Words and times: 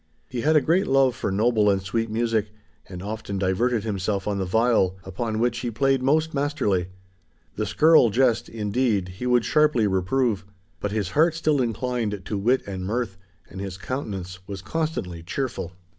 He 0.29 0.41
had 0.41 0.55
a 0.55 0.61
great 0.61 0.87
love 0.87 1.13
for 1.15 1.31
noble 1.31 1.69
and 1.69 1.79
sweet 1.79 2.09
music, 2.09 2.49
and 2.89 3.03
often 3.03 3.37
diverted 3.37 3.83
himself 3.83 4.27
on 4.27 4.39
the 4.39 4.47
viol, 4.47 4.97
upon 5.03 5.37
which 5.37 5.59
he 5.59 5.69
played 5.69 6.01
most 6.01 6.33
masterly. 6.33 6.87
The 7.55 7.67
scurril 7.67 8.09
jest, 8.09 8.49
indeed, 8.49 9.09
he 9.19 9.27
would 9.27 9.45
sharply 9.45 9.85
reprove; 9.85 10.43
but 10.79 10.91
his 10.91 11.09
heart 11.11 11.35
still 11.35 11.61
inclined 11.61 12.25
to 12.25 12.35
wit 12.39 12.63
and 12.65 12.83
mirth, 12.83 13.19
and 13.47 13.61
his 13.61 13.77
countenance 13.77 14.39
was 14.47 14.63
constantly 14.63 15.21
cheerful. 15.21 15.73